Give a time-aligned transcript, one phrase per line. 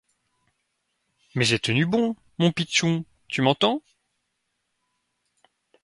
[1.35, 3.83] Mais j’ai tenu bon, mon pitchoun, tu m’entends?